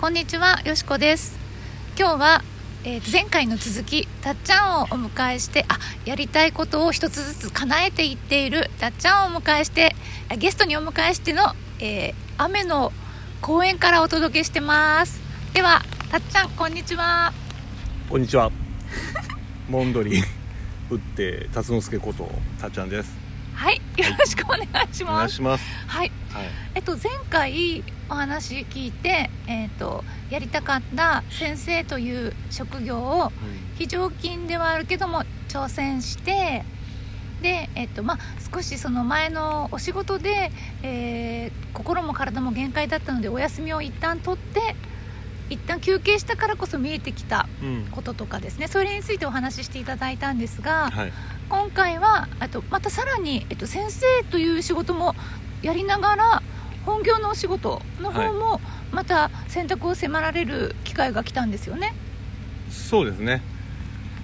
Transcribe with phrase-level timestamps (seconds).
[0.00, 1.36] こんにちはよしこです
[1.98, 2.44] 今日は、
[2.84, 9.96] えー前回の続きたっちゃんをお迎えしてあやりたいことを一つずつ叶えていっているたっちゃんをお迎えして
[10.28, 11.42] あゲストにお迎えしての、
[11.80, 12.92] えー雨の
[13.42, 15.20] 公園からお届けしてます
[15.52, 17.32] ではたっちゃんこんにちは
[18.08, 18.52] こんにちは。
[19.68, 20.22] モンドリ
[20.90, 22.30] 打って達之助こと
[22.60, 23.10] たっちゃんです。
[23.52, 25.64] はいよろしくお願いしお願ますいします。
[25.88, 26.48] はいはい。
[26.74, 33.32] えっと、前回お話聞いて、えっと、やりたかった先生という職業を
[33.76, 36.64] 非常勤ではあるけども挑戦して
[37.42, 38.18] で、えっとまあ、
[38.52, 40.50] 少しその前のお仕事で、
[40.82, 44.74] えー心も体も限界だったのでお休みを一旦取って
[45.48, 47.68] 一旦休憩したからこそ見えてきたうん。
[47.68, 47.84] うん。
[47.86, 51.12] こととかですねそれについてお話ししていただいたんですが、はい。
[51.48, 55.14] 今回はあとまたさらに、えっと、先生という仕事も
[55.62, 56.42] やりながら
[56.86, 58.60] 本業のお仕事の方も
[58.92, 61.94] また選択を迫られる機会が来たんですよね。
[62.70, 63.42] そうですね。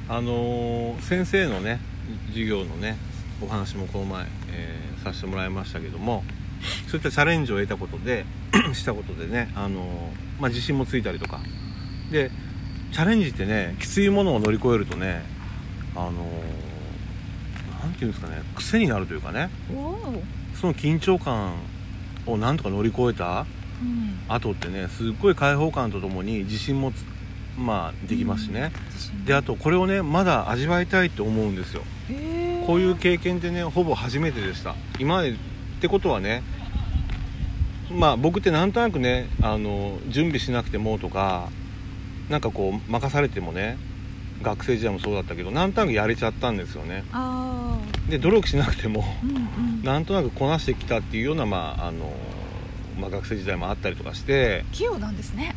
[0.08, 1.80] あのー先生のね
[2.28, 2.96] 授業のね
[3.40, 6.24] お話もこの前、えーさせてもらいましたけども、
[6.88, 8.24] そういったチャレンジを得たことで
[8.72, 11.40] したことでね、あのーまあ自信もついたりとか、
[12.10, 12.30] で
[12.92, 15.22] チャレンジってねきついものを乗り越えるとね、
[15.94, 16.14] あのー
[17.84, 19.50] なんていうんですかね癖になるというかね。
[20.55, 21.55] その緊張感
[22.27, 23.47] をなんとか乗り越えた
[23.83, 27.05] うん、後ってねすっごい開放感とともに自信もつ
[27.56, 29.24] まあできますしね、自信。
[29.24, 31.83] であとこれをねまだ味わいたいって思うんですよ。
[32.66, 34.74] こういう経験ってねほぼ初めてでした。
[34.98, 35.34] 今までっ
[35.80, 36.42] てことはね
[37.92, 41.48] まあ僕ってなんとなくねあの準備しなくてもとか
[42.28, 43.77] なんかこう任されてもね
[44.42, 47.04] 学生時代もそうだったけどなんとなくやれちゃったんですよね。
[47.12, 49.40] あで努力しなくてもーうんう
[49.80, 49.82] ん。
[49.82, 52.12] なんとなくこなしてきたっていうような、まああの
[52.98, 54.64] まあ、学生時代もあったりとかして。
[54.72, 55.55] 器用なんですね。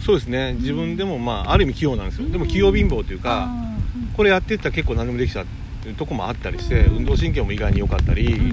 [0.00, 0.54] そうですね。
[0.54, 2.28] 自分でも、まあ、ある意味器用なんですよ。
[2.28, 3.50] でも器用貧乏というか
[3.96, 4.06] うん。
[4.14, 5.46] これやってったら結構何でもできちゃう
[5.94, 8.46] とこもあったりして運動神経も意外に良かったり、うんうん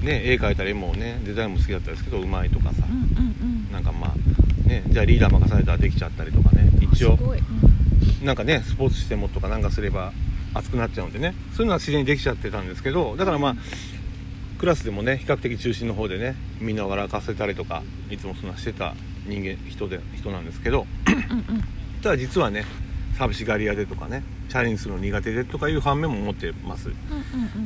[0.00, 3.72] うんね、絵描いたり絵もねデザインも好きだったんですけどうまいとかさうんうんうん。
[3.72, 7.16] なんかまあねじゃあリーダー任されたらできちゃったりとかね一応
[8.22, 10.12] なんかねスポーツしてもとかなんかすれば
[10.54, 11.34] 熱くなっちゃうんでね。
[11.52, 13.56] そういうのは自然にできちゃってたんですけどだからまあ
[14.58, 18.94] クラスでもね比較的中心の方でねみんなを笑かせたりとかいつもそんなしてた
[19.26, 20.86] 人間人で人なんですけど
[22.02, 22.64] ただ実はね
[23.18, 26.90] 寂しがり屋でとかねチャレンジするの苦手でとかいう反面も持ってます。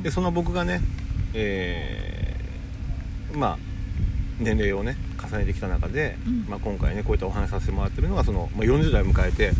[0.03, 0.80] でその僕がね
[1.34, 3.59] えーまあ
[4.38, 6.47] 年齢をね重ねてきた中で、うん。
[6.48, 9.53] まあ、今回ねこういったお話しさせてもらってるのがその、まあ、40代を迎えて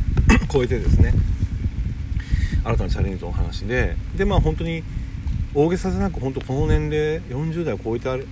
[0.53, 1.13] 超えてですね。
[2.65, 3.97] 新たなチャレンジのお話で。
[4.17, 4.83] でまあ本当に
[5.55, 8.27] 大げさじゃなく本当この年齢40代を超えてある。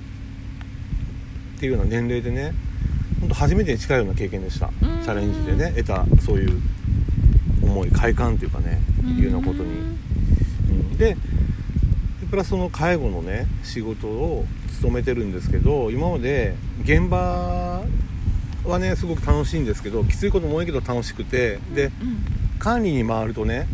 [1.56, 2.52] っていうような年齢でね
[3.20, 4.68] 本当初めてに近いような経験でした。
[4.68, 5.00] チうん。
[5.00, 6.60] ャレンジでね得たそういう
[7.62, 9.70] 思い快感というかねいうようなことに。
[9.70, 10.96] うん。
[10.96, 11.16] でで
[12.30, 14.46] プラスその介護のね仕事を
[14.76, 17.82] 務めてるんですけど今まで現場
[18.64, 22.24] はねすごく楽しいんですけどきついことも多いけど楽しくてでうん。
[22.58, 23.66] 管理に回るとね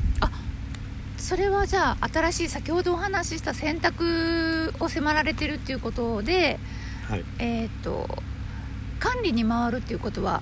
[1.19, 6.61] それはじゃあ新しい先ほどお話しした選択を迫られてるっていうことで、
[7.09, 7.25] はい。
[7.41, 8.07] えーっと
[9.01, 10.41] 管理に回るっていうことは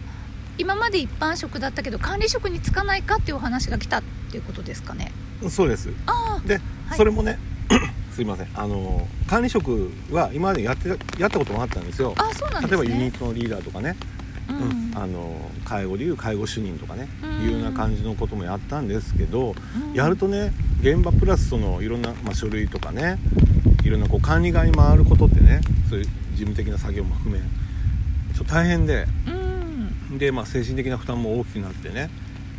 [0.58, 5.10] 今まで一般職だったけど管理職に就かないかっていうお話が来たっていうことですかね？
[5.48, 5.88] そうです。
[6.06, 6.98] あで、はい。
[6.98, 7.38] それもね
[8.12, 8.48] すいません。
[8.54, 10.88] あの管理職は今までやって
[11.18, 12.12] やったこともあったんですよ。
[12.18, 12.82] ああそうなんですね。
[12.82, 13.96] 例えばユニットのリーダーとかね、
[14.94, 15.34] あの
[15.64, 17.30] 介護でいう介護主任とかね、うん。
[17.46, 19.94] いうような感じのこともやったんですけど、うん。
[19.94, 23.18] やるとね現場プラスそのいろんな、まあ、書類とかね
[23.84, 29.06] いろんなこう管理側に回ることってねそういう事務的な作業も含めちょっと大変で。
[29.26, 30.18] うん。
[30.18, 32.10] で、まあ、精神的な負担も大きくなってね、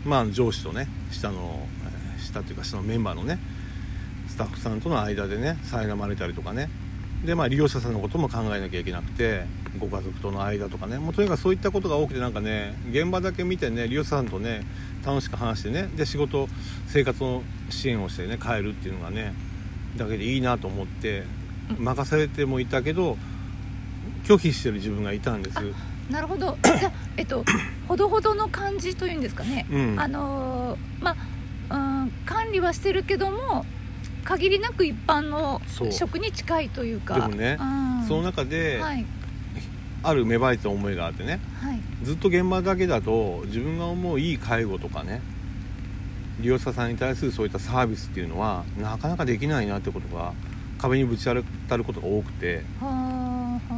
[0.03, 3.39] まあ、上司とね下の、えー下というか下のメンバーのね
[4.27, 6.69] スタッフさんとの間でね苛まれたりとかね
[7.25, 9.45] で、まあ、利用者さんのことも考えなきゃいけなくて
[9.79, 10.97] ご家族との間とかね。
[10.97, 14.61] もうとにかくそういったことが多くてなんかね現場だけ見てね利用者さんとね
[15.05, 16.47] 楽しく話してねで仕事
[16.87, 19.33] 生活の支援をしてね帰るっていうのがね
[19.97, 21.23] だけでいいなと思って
[21.79, 23.17] 任されてもいたけど
[24.23, 25.57] 拒否してる自分がいたんです。
[26.09, 26.57] なるほど。
[26.63, 27.43] じゃあえっと
[27.87, 29.99] ほどほどの感じというんですかね、うん。
[29.99, 31.15] あのーま
[31.69, 33.65] あうん管理はしてるけども
[34.25, 35.61] 限りなく一般の
[35.91, 37.13] 職に近いというか。
[37.15, 37.63] でもねう
[38.03, 38.07] ん。
[38.07, 39.05] その中で、はい。
[40.03, 41.39] ある芽生えた思いがあってね。
[41.61, 41.79] はい。
[42.03, 45.21] ずっと現場だけだと自分が思ういい介護とかね
[46.39, 50.33] 利用者さんに対するそういったサービスっていうのはなかなかできないなってことが
[50.77, 52.63] 壁にぶち当たることが多くて。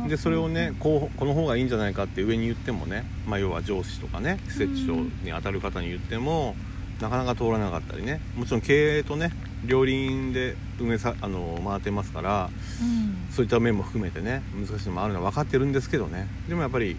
[0.08, 6.56] でそれをねこうこの方がいいんじゃないかって上に言ってもね、まあ、要は上司とかね施設長に当たる方に言っても、
[7.00, 8.20] なかなか通らなかったりね。
[8.36, 9.32] もちろん経営とね
[9.66, 12.50] 両輪で運営さあの回ってますから
[12.82, 13.32] うん。
[13.32, 16.28] そういった面も含めてね難しいのもあるのは分かってるんですけどね。
[16.48, 16.96] でもやっぱり、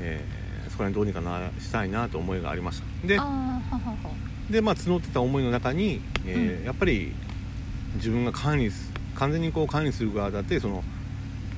[0.00, 0.42] えー
[0.72, 3.06] そこら辺どうにかなしたいなと思いがありました。
[3.06, 3.18] で
[4.50, 6.64] で、まあ、募ってた思いの中に、えーうん。
[6.64, 7.12] やっぱり
[7.96, 10.82] 自分が管理す完全にこう管理する側だってその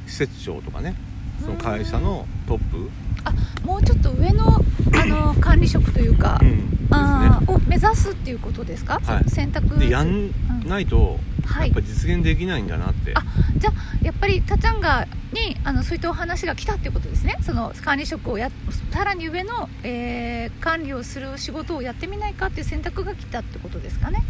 [0.08, 0.96] 施設長とかね
[1.42, 2.90] その会社のトップ、
[3.24, 3.32] あ
[3.64, 4.60] もうちょっと上の
[4.94, 9.28] あの 管理職というか、うんあーを目指すっていうことですか、はい。
[9.28, 10.30] 選択でやん
[10.66, 11.68] ないとはい。
[11.68, 13.22] やっぱ実現できないんだなって、あ
[13.56, 13.72] じゃあ
[14.02, 17.36] やっぱりたちゃんがにあのそういったお話が来たっていうことですね？
[17.42, 18.50] その管理職をや
[18.92, 24.22] さらに上の、えー管理をする仕事をやってみないかっていう選択が来たってことですかね？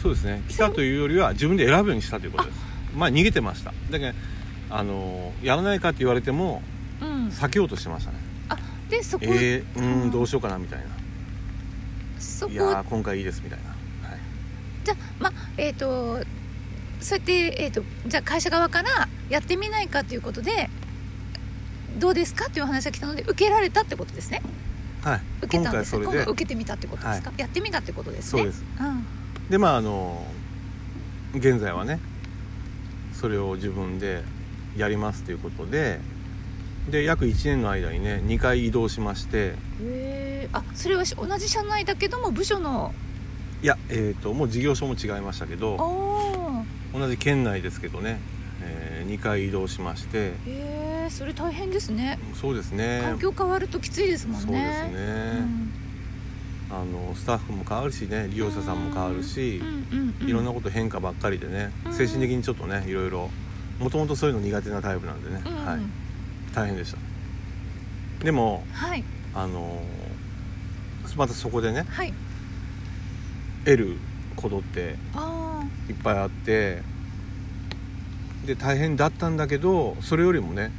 [0.00, 0.42] そうですね。
[0.48, 2.58] 来たというよりは自分で選ぶようにしたということです。
[2.94, 3.72] まあ逃げてました。
[3.90, 4.14] だけど
[4.70, 6.62] あのやらないかって言われても
[7.00, 7.28] うん。
[7.28, 8.26] 避けようとしてましたね。
[8.88, 10.86] でそこ、えー、うんんどうしようかなみたいな。
[12.18, 12.52] そこ。
[12.52, 13.58] いやー今回いいですみたい
[14.02, 14.20] な、はい、
[14.84, 16.20] じゃあまあえっ、と
[17.00, 20.70] そうやって、えー、とじゃあ会社側からやってみないかということで
[21.98, 24.42] どうですかっていうお話が来たので受けられたってことですね。
[25.02, 26.04] はい、受け今たんですね。
[26.04, 28.42] 今回受けてみたってことですか、やってみたってことですね。
[28.42, 28.64] そうです。
[28.80, 29.06] うん。
[29.50, 30.24] でまああの
[31.34, 31.98] 現在はね
[33.12, 34.24] それを自分で
[34.76, 36.00] やりますということで
[36.90, 39.38] で約1年の間にね2回移動しまして。
[39.38, 42.94] へえあそれはし同じ社内だけども部署の
[43.62, 48.20] いやえっ、ともう事業所も違いましたけあどあ同じ県内ですけどね、
[48.62, 50.18] え2回移動しまして。
[50.18, 52.18] へえそれ大変ですね。
[52.34, 53.00] そうですね。
[53.02, 54.42] 環境変わるときついですもんね。
[54.42, 55.72] そうですね、うん。
[56.70, 59.60] あのスタッフも変わるしね利用者さんも変わるし
[60.26, 61.92] いろんなこと変化ばっかりでねうん。
[61.92, 63.30] 精神的にちょっとねいろいろ
[63.78, 65.80] もともとそういうの苦手なタイプなんでね、うんはい、
[66.54, 68.24] 大変でした。
[68.24, 69.04] でもはい。
[69.34, 69.82] あの
[71.16, 72.12] またそこでねはい。
[73.64, 73.96] 得る
[74.36, 76.82] ことってあいっぱいあって
[78.46, 80.70] で大変だったんだけどそれよりもね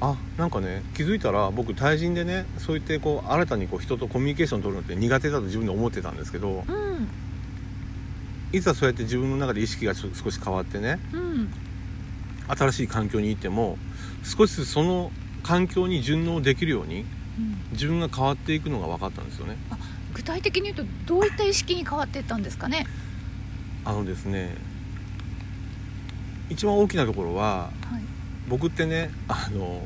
[0.00, 7.08] あなんかね気づいたら僕対人でねそう言ってこう新たにこう人とコミュニケーション取るのって苦手だと自分で思ってたんですけどあうん。
[8.52, 11.52] いざそうやって自分の中で意識がちょっと少し変わってねうん
[12.48, 13.78] 新しい環境に行っても
[14.22, 15.10] 少しずつその
[15.42, 17.56] 環境に順応できるようにうん。
[17.72, 19.56] 自分が変わっていくのが分かったんですよね。
[20.14, 22.86] 具体的に言うとどういった意識に変わっていったんですかね？
[23.84, 24.56] あのですね
[26.50, 28.02] 一番大きなところははい。
[28.48, 29.82] 僕ってねあの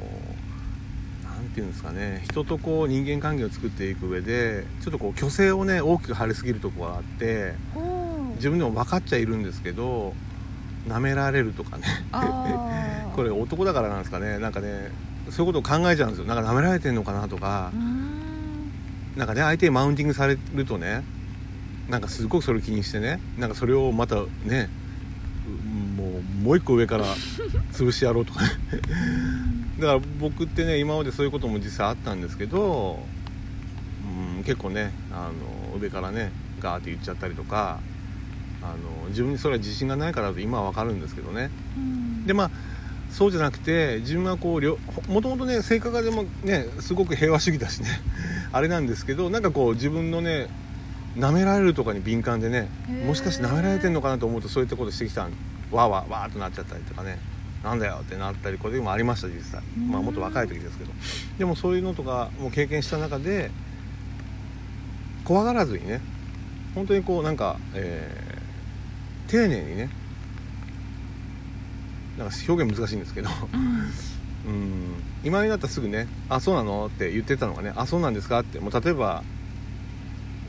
[1.22, 7.54] なんていうんですかね人とこう人間関係を作っていく上でちょっとこう虚勢をね大きく張りすぎるところがあって
[8.36, 10.14] 自分でも分かっちゃいるんですけど
[10.86, 11.84] 舐められるとかね。
[13.14, 14.38] これ男だからなんですかね。
[14.38, 14.90] なんかね
[15.30, 16.26] そういうことを考えちゃうんですよ。
[16.26, 17.72] なんか舐められてんのかなとか。
[19.16, 21.02] なんかね相手にマウンティングされるとね
[21.88, 23.20] なんかすごくそれを気にしてね。
[23.38, 24.68] なんかそれをまたね
[25.46, 27.04] うもうもう一個上から
[27.72, 28.50] 潰してやろうとかね。
[29.80, 33.04] だから僕ってね今までそういうことも実際あったんですけど、
[34.36, 35.30] うん、結構ねあ
[35.72, 36.30] の上からね
[36.60, 37.80] ガーって言っちゃったりとか
[38.62, 38.66] あ
[39.02, 41.50] の自分にそれは自信がないからだと今は分かるんですけどね。
[41.76, 42.26] うん。
[42.26, 42.50] でまあ
[43.10, 47.88] そうじゃなくて自分はこうりょもともとね性格がでもねすごく平和主義だしね
[48.52, 50.48] あれなんですけどなんかこう自分のね
[51.16, 52.68] 舐められるとかに敏感でね
[53.06, 55.30] もしかして舐められてんのかなと思うとそういったことしてきたん
[55.70, 57.18] わーわーわーっとなっちゃったりとかね
[57.64, 59.60] なんだよってなったりこれもありました実際。
[59.76, 59.88] うん。
[59.88, 60.92] まあもっと若い時ですけど。
[61.38, 63.50] でもそういうのとかも経験した中で
[65.24, 66.00] 怖がらずにね
[66.74, 68.25] 本当にこうなんか、えー
[69.28, 69.90] 丁寧にね。
[72.18, 73.28] なんか表現難しいんですけど。
[74.46, 74.52] うん。
[74.52, 75.02] うん。
[75.24, 78.60] 今になったらすぐね「あそうなの?」って言ってたのがね「あそうなんですか?」って。
[78.60, 79.22] もう例えば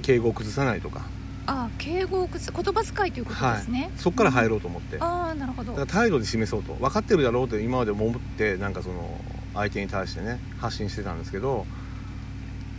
[0.04, 1.02] 敬語を崩さないとか、
[1.48, 5.76] あ敬語を崩す言葉遣いということですね、そこから入ろうと思って、だかああなるほど。
[5.76, 7.46] ら態度で示そうと分かってるだろう？
[7.48, 7.62] って。
[7.62, 9.20] 今までも思ってなんかその
[9.54, 11.66] 相手に対してね発信してたんですけど、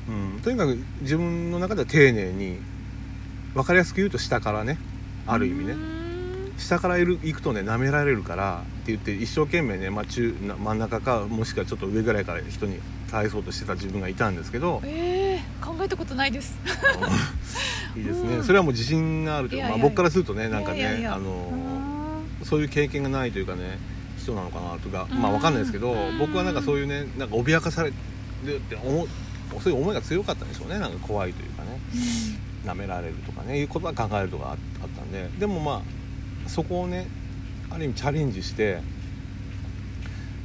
[0.09, 2.59] うん、とにかく自分の中では丁寧に
[3.53, 4.79] 分かりやすく言うと下からね
[5.29, 5.77] ある意味ね。
[6.59, 12.81] 下からいる行くとね舐められるからって言って一生懸命ね、まあ、中な真ん中かもしくはちょっと上ぐらいから人に
[13.13, 14.83] 返そうとしてた自分がいたんですけど。
[14.85, 16.59] えー、考えたことないです。
[17.97, 23.79] いいですね、うんそれはもう自信があるというか、まあ、僕からするとねなんかねあのうそういう経験がないというかね
[24.19, 26.19] 人なのかなとかまあうんわかんないですけどうん。
[26.19, 27.93] 僕はなんかそういうねなんか脅かされ
[28.45, 29.09] るって思う
[29.63, 31.81] そういう思いが強かったんでしょうねなんか怖いというかね
[32.65, 35.83] 舐められるとかねいうことは考えるとかああったんででもま
[36.47, 37.07] あそこをね
[37.71, 38.81] ある意味チャレンジして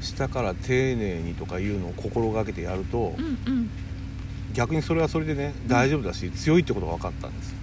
[0.01, 3.69] 下から丁寧にとかいうのを心がけてやると、うんうん
[4.53, 7.55] 逆にそれはそれでね大丈夫だし強いってことが分かったんです。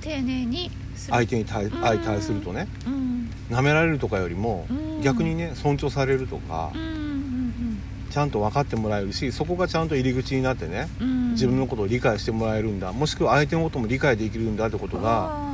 [0.00, 1.80] 丁寧に相手に対うん。
[1.80, 3.30] 相対するとねうん。
[3.50, 5.02] 舐められるとかよりもうん。
[5.02, 7.78] 逆にね尊重されるとかうんうん
[8.10, 12.92] ちゃんと分かってもらえるしそこがちゃんと入り口になってねうんうん自分のことを理解してもらえるんだ。
[12.92, 15.50] もしくは相手のことも理解できるんだってことがあ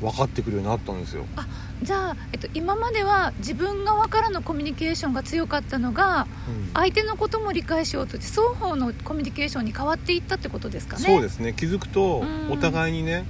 [0.00, 1.24] 分かってくるようになったんですよ。
[1.36, 6.70] ーじゃあ、えっと、今までは自分側からのコミュニケーションが強かったのがうん。
[6.74, 11.04] 相手のことも理解しようとして双方のコミュニケーションに変わっていったってことですかね。
[11.04, 11.52] そうですね。
[11.52, 12.52] 気づくとうん。
[12.52, 13.26] お互いにね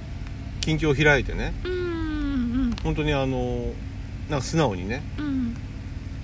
[0.61, 1.75] 近況を開いてねうんう
[2.69, 2.75] ん。
[2.83, 3.73] 本当にあの
[4.29, 5.57] なんか素直にねうん。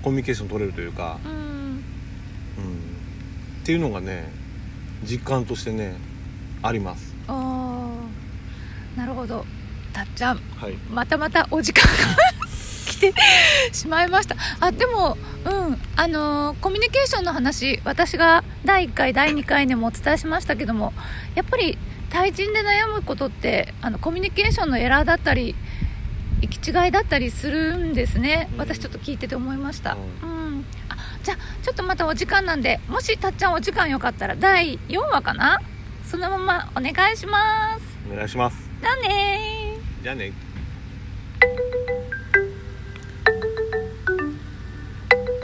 [0.02, 1.32] コミュニケーション取れるというか、うん。
[1.32, 1.82] うん、っ
[3.64, 4.30] ていうのがね
[5.04, 5.96] 実感としてね
[6.62, 7.14] あります。
[7.28, 7.88] あ
[8.96, 9.44] あなるほど。
[9.92, 10.74] たっちゃんはい。
[10.90, 11.90] またまたお時間が
[12.86, 13.14] 来て
[13.72, 14.36] しまいました。
[14.60, 15.78] あでもうん。
[15.96, 20.92] あのーコミュニケーションの話私が第1回第2回でもお伝えしましたけども
[21.34, 21.78] やっぱり
[22.10, 25.54] 対人で悩むことってあのコミュニケーションのエラーだったり
[26.40, 28.58] 行き違いだったりするんですね、うん。
[28.58, 30.30] 私ちょっと聞いてて思いました、ううん。
[30.30, 30.33] あ
[31.24, 35.58] じゃあちょっとまたお時間なんでもしたっちゃんお時間よかったら第4話かな？
[36.04, 37.82] そのままお願いします。
[38.12, 38.56] お願いします。
[38.82, 40.02] だねー。
[40.02, 40.32] じゃあね